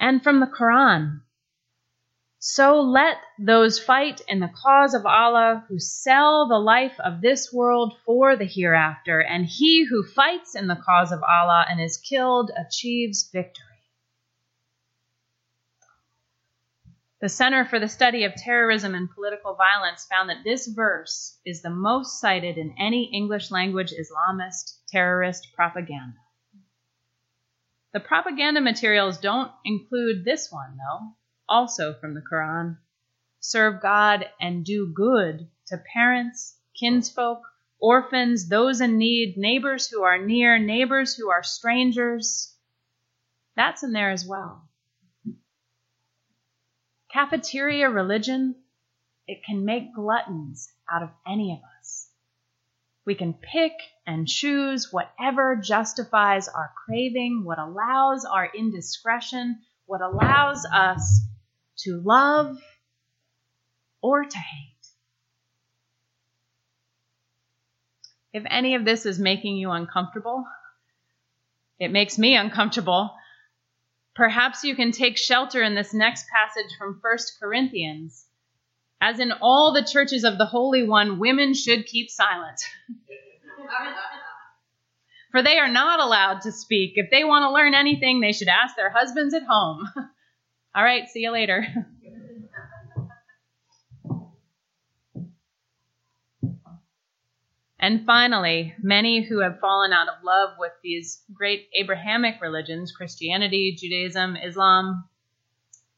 And 0.00 0.20
from 0.20 0.40
the 0.40 0.46
Quran, 0.46 1.20
so 2.46 2.78
let 2.78 3.16
those 3.38 3.78
fight 3.78 4.20
in 4.28 4.38
the 4.38 4.52
cause 4.54 4.92
of 4.92 5.06
Allah 5.06 5.64
who 5.66 5.78
sell 5.78 6.46
the 6.46 6.58
life 6.58 7.00
of 7.00 7.22
this 7.22 7.50
world 7.50 7.94
for 8.04 8.36
the 8.36 8.44
hereafter, 8.44 9.18
and 9.18 9.46
he 9.46 9.86
who 9.86 10.04
fights 10.04 10.54
in 10.54 10.66
the 10.66 10.76
cause 10.76 11.10
of 11.10 11.22
Allah 11.22 11.64
and 11.66 11.80
is 11.80 11.96
killed 11.96 12.50
achieves 12.54 13.30
victory. 13.32 13.64
The 17.22 17.30
Center 17.30 17.64
for 17.64 17.80
the 17.80 17.88
Study 17.88 18.24
of 18.24 18.34
Terrorism 18.34 18.94
and 18.94 19.08
Political 19.08 19.54
Violence 19.54 20.04
found 20.04 20.28
that 20.28 20.44
this 20.44 20.66
verse 20.66 21.38
is 21.46 21.62
the 21.62 21.70
most 21.70 22.20
cited 22.20 22.58
in 22.58 22.74
any 22.78 23.04
English 23.04 23.50
language 23.50 23.90
Islamist 23.90 24.80
terrorist 24.88 25.48
propaganda. 25.56 26.18
The 27.94 28.00
propaganda 28.00 28.60
materials 28.60 29.16
don't 29.16 29.50
include 29.64 30.26
this 30.26 30.52
one, 30.52 30.76
though 30.76 31.14
also 31.48 31.94
from 31.94 32.14
the 32.14 32.22
Quran. 32.22 32.78
Serve 33.40 33.82
God 33.82 34.26
and 34.40 34.64
do 34.64 34.86
good 34.86 35.48
to 35.66 35.82
parents, 35.92 36.56
kinsfolk, 36.78 37.42
orphans, 37.78 38.48
those 38.48 38.80
in 38.80 38.96
need, 38.98 39.36
neighbors 39.36 39.88
who 39.88 40.02
are 40.02 40.18
near, 40.18 40.58
neighbors 40.58 41.14
who 41.14 41.30
are 41.30 41.42
strangers. 41.42 42.54
That's 43.56 43.82
in 43.82 43.92
there 43.92 44.10
as 44.10 44.26
well. 44.26 44.68
Cafeteria 47.12 47.90
religion, 47.90 48.56
it 49.26 49.44
can 49.44 49.64
make 49.64 49.94
gluttons 49.94 50.72
out 50.90 51.02
of 51.02 51.10
any 51.26 51.52
of 51.52 51.58
us. 51.78 52.08
We 53.06 53.14
can 53.14 53.34
pick 53.34 53.72
and 54.06 54.26
choose 54.26 54.92
whatever 54.92 55.56
justifies 55.56 56.48
our 56.48 56.72
craving, 56.84 57.42
what 57.44 57.58
allows 57.58 58.24
our 58.24 58.50
indiscretion, 58.54 59.60
what 59.86 60.00
allows 60.00 60.66
us 60.72 61.20
to 61.78 62.00
love 62.04 62.58
or 64.02 64.24
to 64.24 64.38
hate. 64.38 64.74
If 68.32 68.44
any 68.50 68.74
of 68.74 68.84
this 68.84 69.06
is 69.06 69.18
making 69.18 69.56
you 69.56 69.70
uncomfortable, 69.70 70.44
it 71.78 71.90
makes 71.90 72.18
me 72.18 72.36
uncomfortable. 72.36 73.14
Perhaps 74.14 74.64
you 74.64 74.74
can 74.74 74.92
take 74.92 75.16
shelter 75.16 75.62
in 75.62 75.74
this 75.74 75.94
next 75.94 76.26
passage 76.28 76.76
from 76.78 76.98
1 77.00 77.18
Corinthians. 77.40 78.26
As 79.00 79.20
in 79.20 79.32
all 79.40 79.72
the 79.72 79.84
churches 79.84 80.24
of 80.24 80.38
the 80.38 80.46
Holy 80.46 80.86
One, 80.86 81.18
women 81.18 81.54
should 81.54 81.86
keep 81.86 82.10
silent. 82.10 82.60
For 85.30 85.42
they 85.42 85.58
are 85.58 85.68
not 85.68 86.00
allowed 86.00 86.42
to 86.42 86.52
speak. 86.52 86.92
If 86.96 87.10
they 87.10 87.24
want 87.24 87.42
to 87.42 87.52
learn 87.52 87.74
anything, 87.74 88.20
they 88.20 88.32
should 88.32 88.48
ask 88.48 88.76
their 88.76 88.90
husbands 88.90 89.34
at 89.34 89.42
home. 89.42 89.88
All 90.74 90.82
right, 90.82 91.08
see 91.08 91.20
you 91.20 91.30
later. 91.30 91.64
And 97.78 98.06
finally, 98.06 98.74
many 98.82 99.22
who 99.22 99.40
have 99.40 99.60
fallen 99.60 99.92
out 99.92 100.08
of 100.08 100.24
love 100.24 100.54
with 100.58 100.72
these 100.82 101.22
great 101.32 101.68
Abrahamic 101.74 102.40
religions, 102.40 102.92
Christianity, 102.92 103.76
Judaism, 103.78 104.36
Islam, 104.36 105.04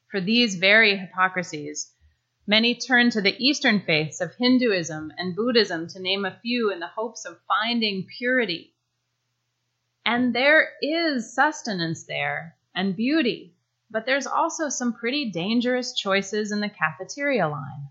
for 0.08 0.20
these 0.20 0.56
very 0.56 0.96
hypocrisies, 0.96 1.92
many 2.46 2.74
turn 2.74 3.10
to 3.10 3.20
the 3.22 3.36
Eastern 3.38 3.80
faiths 3.80 4.20
of 4.20 4.34
Hinduism 4.34 5.12
and 5.16 5.36
Buddhism, 5.36 5.86
to 5.88 6.02
name 6.02 6.24
a 6.24 6.38
few, 6.42 6.72
in 6.72 6.80
the 6.80 6.86
hopes 6.86 7.24
of 7.24 7.38
finding 7.46 8.06
purity. 8.18 8.74
And 10.04 10.34
there 10.34 10.70
is 10.82 11.34
sustenance 11.34 12.04
there 12.04 12.56
and 12.74 12.96
beauty, 12.96 13.55
but 13.90 14.06
there's 14.06 14.26
also 14.26 14.68
some 14.68 14.92
pretty 14.92 15.30
dangerous 15.30 15.94
choices 15.94 16.52
in 16.52 16.60
the 16.60 16.68
cafeteria 16.68 17.48
line. 17.48 17.88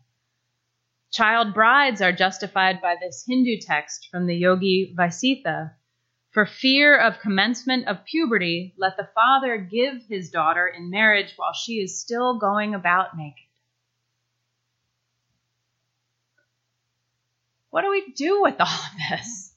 Child 1.12 1.54
brides 1.54 2.02
are 2.02 2.12
justified 2.12 2.82
by 2.82 2.96
this 3.00 3.24
Hindu 3.26 3.58
text 3.62 4.10
from 4.12 4.28
the 4.28 4.36
Yoga 4.36 4.94
Vasistha. 4.94 5.72
For 6.32 6.46
fear 6.46 6.98
of 6.98 7.22
commencement 7.22 7.88
of 7.88 8.04
puberty, 8.04 8.74
let 8.78 8.98
the 8.98 9.08
father 9.16 9.58
give 9.58 10.04
his 10.10 10.30
daughter 10.30 10.68
in 10.68 10.90
marriage 10.90 11.34
while 11.38 11.54
she 11.54 11.76
is 11.76 12.02
still 12.02 12.38
going 12.40 12.76
about 12.76 13.16
naked. 13.16 13.40
What 17.70 17.84
do 17.84 17.92
we 17.92 18.12
do 18.12 18.42
with 18.42 18.56
all 18.60 18.68
of 18.68 18.92
this? 19.10 19.54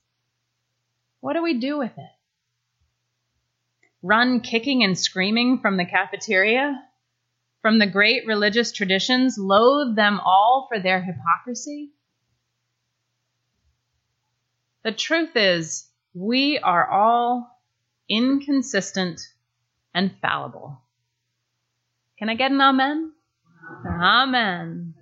What 1.20 1.32
do 1.32 1.42
we 1.42 1.58
do 1.58 1.78
with 1.78 1.98
it? 1.98 2.17
Run 4.02 4.40
kicking 4.40 4.84
and 4.84 4.98
screaming 4.98 5.58
from 5.60 5.76
the 5.76 5.84
cafeteria? 5.84 6.88
from 7.60 7.78
the 7.78 7.86
great 7.86 8.26
religious 8.26 8.72
traditions, 8.72 9.36
loathe 9.38 9.96
them 9.96 10.20
all 10.24 10.66
for 10.68 10.80
their 10.80 11.02
hypocrisy? 11.02 11.90
The 14.84 14.92
truth 14.92 15.32
is, 15.34 15.88
we 16.14 16.58
are 16.58 16.88
all 16.88 17.60
inconsistent 18.08 19.20
and 19.92 20.14
fallible. 20.22 20.80
Can 22.18 22.28
I 22.28 22.34
get 22.34 22.52
an 22.52 22.60
amen? 22.60 23.12
Amen. 23.86 24.94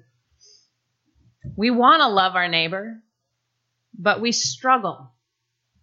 We 1.57 1.71
want 1.71 2.01
to 2.01 2.09
love 2.09 2.35
our 2.35 2.49
neighbor, 2.49 3.03
but 3.97 4.21
we 4.21 4.33
struggle 4.33 5.13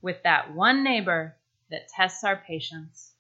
with 0.02 0.18
that 0.24 0.54
one 0.54 0.84
neighbor 0.84 1.38
that 1.74 1.90
tests 1.90 2.24
our 2.24 2.38
patience 2.38 3.14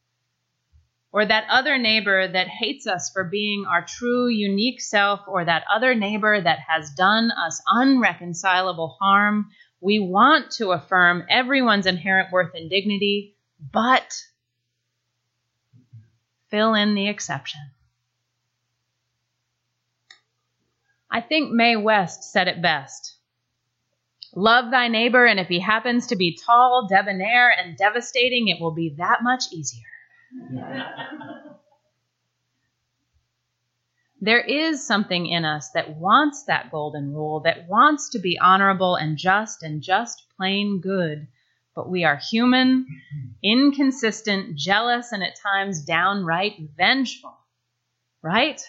or 1.13 1.25
that 1.25 1.45
other 1.49 1.77
neighbor 1.77 2.27
that 2.27 2.47
hates 2.47 2.87
us 2.87 3.11
for 3.13 3.23
being 3.23 3.65
our 3.69 3.85
true, 3.85 4.27
unique 4.27 4.81
self, 4.81 5.21
or 5.27 5.45
that 5.45 5.63
other 5.73 5.93
neighbor 5.93 6.41
that 6.41 6.59
has 6.67 6.89
done 6.91 7.29
us 7.31 7.61
unreconcilable 7.67 8.97
harm. 8.99 9.49
We 9.79 9.99
want 9.99 10.51
to 10.53 10.71
affirm 10.71 11.25
everyone's 11.29 11.85
inherent 11.85 12.31
worth 12.31 12.55
and 12.55 12.67
dignity, 12.67 13.35
but 13.71 14.11
fill 16.49 16.73
in 16.73 16.95
the 16.95 17.07
exception. 17.07 17.61
I 21.11 21.21
think 21.21 21.51
Mae 21.51 21.75
West 21.75 22.31
said 22.31 22.47
it 22.47 22.59
best. 22.59 23.17
Love 24.35 24.71
thy 24.71 24.87
neighbor, 24.87 25.25
and 25.25 25.39
if 25.39 25.47
he 25.47 25.59
happens 25.59 26.07
to 26.07 26.15
be 26.15 26.37
tall, 26.45 26.87
debonair, 26.89 27.51
and 27.51 27.77
devastating, 27.77 28.47
it 28.47 28.59
will 28.59 28.73
be 28.73 28.95
that 28.97 29.21
much 29.21 29.43
easier. 29.51 29.83
there 34.21 34.39
is 34.39 34.85
something 34.85 35.27
in 35.27 35.45
us 35.45 35.69
that 35.71 35.97
wants 35.97 36.45
that 36.45 36.71
golden 36.71 37.13
rule, 37.13 37.41
that 37.41 37.67
wants 37.67 38.09
to 38.09 38.19
be 38.19 38.39
honorable 38.39 38.95
and 38.95 39.17
just 39.17 39.61
and 39.61 39.81
just 39.81 40.23
plain 40.37 40.79
good. 40.81 41.27
But 41.75 41.89
we 41.89 42.03
are 42.03 42.15
human, 42.15 42.87
inconsistent, 43.43 44.55
jealous, 44.55 45.11
and 45.11 45.23
at 45.23 45.35
times 45.35 45.83
downright 45.83 46.53
vengeful. 46.75 47.37
Right? 48.21 48.61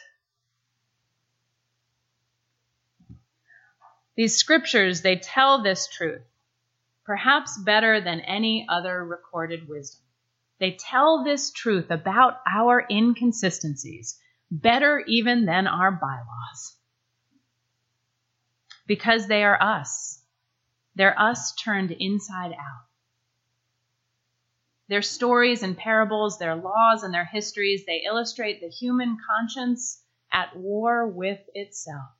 These 4.17 4.37
scriptures, 4.37 5.03
they 5.03 5.17
tell 5.17 5.63
this 5.63 5.89
truth, 5.89 6.23
perhaps 7.05 7.59
better 7.59 8.01
than 8.01 8.21
any 8.21 8.67
other 8.69 9.05
recorded 9.05 9.69
wisdom. 9.69 10.03
They 10.61 10.73
tell 10.73 11.25
this 11.25 11.51
truth 11.51 11.91
about 11.91 12.41
our 12.47 12.87
inconsistencies 12.89 14.21
better 14.51 15.01
even 15.09 15.47
than 15.47 15.67
our 15.67 15.91
bylaws. 15.91 16.77
Because 18.87 19.27
they 19.27 19.43
are 19.43 19.61
us. 19.61 20.23
They're 20.95 21.19
us 21.19 21.53
turned 21.55 21.91
inside 21.91 22.53
out. 22.53 22.85
Their 24.89 25.03
stories 25.03 25.63
and 25.63 25.77
parables, 25.77 26.39
their 26.39 26.55
laws 26.55 27.03
and 27.03 27.13
their 27.13 27.25
histories, 27.25 27.85
they 27.87 28.05
illustrate 28.07 28.61
the 28.61 28.69
human 28.69 29.17
conscience 29.27 30.03
at 30.31 30.55
war 30.57 31.09
with 31.09 31.41
itself. 31.55 32.11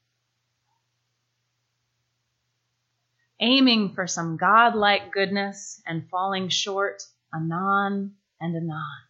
Aiming 3.47 3.93
for 3.93 4.07
some 4.07 4.39
godlike 4.39 5.13
goodness 5.13 5.83
and 5.87 6.09
falling 6.09 6.49
short 6.49 7.03
anon 7.31 8.15
and 8.41 8.57
anon. 8.57 9.03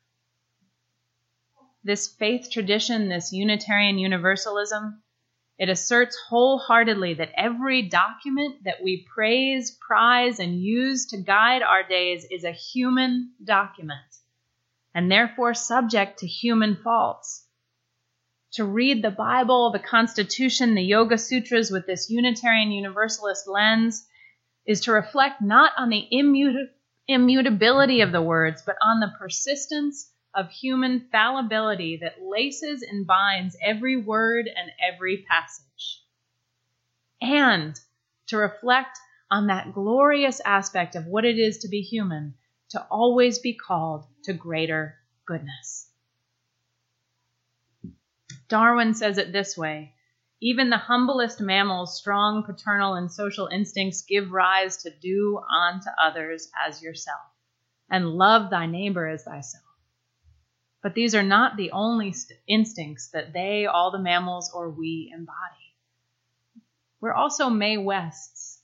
This 1.84 2.08
faith 2.08 2.50
tradition, 2.50 3.08
this 3.08 3.32
Unitarian 3.32 3.96
Universalism, 3.96 5.00
it 5.56 5.68
asserts 5.68 6.18
wholeheartedly 6.28 7.14
that 7.14 7.30
every 7.36 7.82
document 7.82 8.64
that 8.64 8.82
we 8.82 9.06
praise, 9.14 9.70
prize, 9.70 10.40
and 10.40 10.60
use 10.60 11.06
to 11.10 11.18
guide 11.18 11.62
our 11.62 11.84
days 11.84 12.26
is 12.28 12.42
a 12.42 12.50
human 12.50 13.34
document 13.44 14.00
and 14.92 15.12
therefore 15.12 15.54
subject 15.54 16.18
to 16.18 16.26
human 16.26 16.74
faults. 16.74 17.46
To 18.54 18.64
read 18.64 19.00
the 19.00 19.12
Bible, 19.12 19.70
the 19.70 19.78
Constitution, 19.78 20.74
the 20.74 20.82
Yoga 20.82 21.18
Sutras 21.18 21.70
with 21.70 21.86
this 21.86 22.10
Unitarian 22.10 22.72
Universalist 22.72 23.46
lens 23.46 24.08
is 24.66 24.82
to 24.82 24.92
reflect 24.92 25.42
not 25.42 25.72
on 25.76 25.90
the 25.90 26.06
immutability 27.08 28.00
of 28.00 28.12
the 28.12 28.22
words, 28.22 28.62
but 28.64 28.76
on 28.80 29.00
the 29.00 29.12
persistence 29.18 30.10
of 30.34 30.50
human 30.50 31.06
fallibility 31.12 31.98
that 31.98 32.22
laces 32.22 32.82
and 32.82 33.06
binds 33.06 33.56
every 33.62 33.96
word 33.96 34.48
and 34.48 34.70
every 34.80 35.24
passage. 35.28 36.02
And 37.20 37.78
to 38.28 38.36
reflect 38.38 38.98
on 39.30 39.46
that 39.46 39.72
glorious 39.72 40.40
aspect 40.44 40.96
of 40.96 41.06
what 41.06 41.24
it 41.24 41.38
is 41.38 41.58
to 41.58 41.68
be 41.68 41.80
human, 41.80 42.34
to 42.70 42.80
always 42.90 43.38
be 43.38 43.54
called 43.54 44.06
to 44.24 44.32
greater 44.32 44.96
goodness. 45.26 45.88
Darwin 48.48 48.94
says 48.94 49.18
it 49.18 49.32
this 49.32 49.56
way 49.56 49.94
even 50.40 50.70
the 50.70 50.76
humblest 50.76 51.40
mammal's 51.40 51.96
strong 51.96 52.42
paternal 52.42 52.94
and 52.94 53.10
social 53.10 53.46
instincts 53.46 54.02
give 54.02 54.30
rise 54.30 54.78
to 54.78 54.90
do 54.90 55.38
unto 55.38 55.88
others 56.02 56.50
as 56.66 56.82
yourself, 56.82 57.22
and 57.90 58.10
love 58.10 58.50
thy 58.50 58.66
neighbor 58.66 59.06
as 59.06 59.24
thyself. 59.24 59.64
But 60.82 60.94
these 60.94 61.14
are 61.14 61.22
not 61.22 61.56
the 61.56 61.70
only 61.70 62.12
st- 62.12 62.38
instincts 62.46 63.08
that 63.12 63.32
they, 63.32 63.64
all 63.64 63.90
the 63.90 63.98
mammals, 63.98 64.52
or 64.54 64.68
we 64.70 65.10
embody. 65.14 65.74
We're 67.00 67.14
also 67.14 67.48
Mae 67.48 67.78
Wests, 67.78 68.60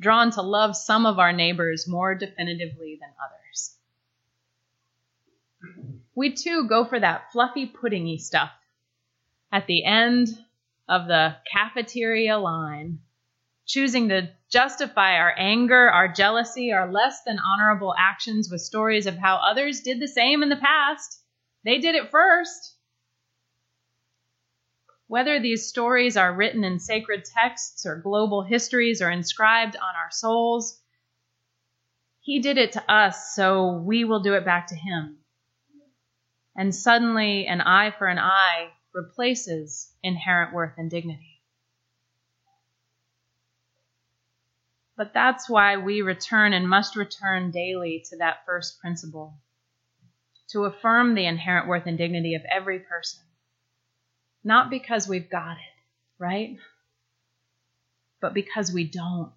drawn 0.00 0.30
to 0.32 0.42
love 0.42 0.76
some 0.76 1.06
of 1.06 1.18
our 1.18 1.32
neighbors 1.32 1.88
more 1.88 2.14
definitively 2.14 2.98
than 3.00 3.10
others. 3.20 3.76
We 6.14 6.34
too 6.34 6.68
go 6.68 6.84
for 6.84 7.00
that 7.00 7.32
fluffy 7.32 7.66
puddingy 7.66 8.20
stuff 8.20 8.50
at 9.50 9.66
the 9.66 9.84
end 9.84 10.28
of 10.88 11.06
the 11.06 11.36
cafeteria 11.50 12.38
line, 12.38 12.98
choosing 13.66 14.08
to 14.10 14.30
justify 14.50 15.16
our 15.16 15.34
anger, 15.36 15.90
our 15.90 16.08
jealousy, 16.08 16.72
our 16.72 16.90
less 16.92 17.22
than 17.24 17.38
honorable 17.38 17.94
actions 17.98 18.48
with 18.50 18.60
stories 18.60 19.06
of 19.06 19.16
how 19.16 19.36
others 19.36 19.80
did 19.80 20.00
the 20.00 20.08
same 20.08 20.42
in 20.42 20.48
the 20.48 20.56
past. 20.56 21.20
They 21.64 21.78
did 21.78 21.94
it 21.94 22.10
first. 22.10 22.76
Whether 25.06 25.40
these 25.40 25.68
stories 25.68 26.16
are 26.16 26.34
written 26.34 26.64
in 26.64 26.78
sacred 26.78 27.24
texts 27.24 27.86
or 27.86 28.00
global 28.00 28.42
histories 28.42 29.00
or 29.00 29.10
inscribed 29.10 29.76
on 29.76 29.94
our 29.96 30.10
souls, 30.10 30.80
He 32.20 32.40
did 32.40 32.58
it 32.58 32.72
to 32.72 32.92
us, 32.92 33.34
so 33.34 33.82
we 33.84 34.04
will 34.04 34.20
do 34.20 34.34
it 34.34 34.44
back 34.44 34.68
to 34.68 34.74
Him. 34.74 35.18
And 36.56 36.74
suddenly, 36.74 37.46
an 37.46 37.60
eye 37.60 37.90
for 37.98 38.06
an 38.06 38.18
eye 38.18 38.70
replaces 38.94 39.92
inherent 40.02 40.54
worth 40.54 40.72
and 40.78 40.90
dignity. 40.90 41.42
But 44.96 45.12
that's 45.12 45.50
why 45.50 45.76
we 45.76 46.02
return 46.02 46.52
and 46.52 46.68
must 46.68 46.94
return 46.94 47.50
daily 47.50 48.04
to 48.10 48.18
that 48.18 48.46
first 48.46 48.80
principle 48.80 49.34
to 50.48 50.64
affirm 50.64 51.14
the 51.14 51.26
inherent 51.26 51.66
worth 51.66 51.86
and 51.86 51.98
dignity 51.98 52.36
of 52.36 52.42
every 52.48 52.78
person. 52.78 53.24
Not 54.44 54.70
because 54.70 55.08
we've 55.08 55.28
got 55.28 55.56
it, 55.56 56.22
right? 56.22 56.56
But 58.20 58.34
because 58.34 58.72
we 58.72 58.84
don't. 58.84 59.32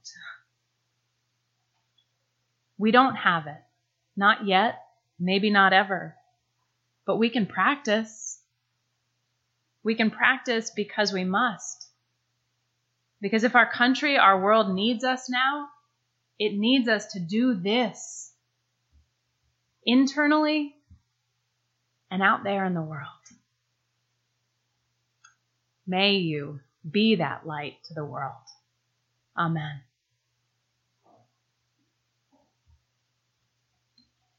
We 2.77 2.91
don't 2.91 3.15
have 3.15 3.47
it. 3.47 3.61
Not 4.15 4.45
yet, 4.45 4.79
maybe 5.19 5.49
not 5.49 5.73
ever. 5.73 6.15
But 7.05 7.17
we 7.17 7.29
can 7.29 7.47
practice. 7.47 8.36
We 9.87 9.95
can 9.95 10.11
practice 10.11 10.69
because 10.69 11.13
we 11.13 11.23
must. 11.23 11.87
Because 13.21 13.45
if 13.45 13.55
our 13.55 13.71
country, 13.71 14.17
our 14.17 14.37
world 14.37 14.75
needs 14.75 15.05
us 15.05 15.29
now, 15.29 15.69
it 16.37 16.57
needs 16.57 16.89
us 16.89 17.13
to 17.13 17.21
do 17.21 17.53
this 17.53 18.33
internally 19.85 20.75
and 22.11 22.21
out 22.21 22.43
there 22.43 22.65
in 22.65 22.73
the 22.73 22.81
world. 22.81 23.07
May 25.87 26.15
you 26.15 26.59
be 26.91 27.15
that 27.15 27.47
light 27.47 27.77
to 27.85 27.93
the 27.93 28.03
world. 28.03 28.33
Amen. 29.37 29.79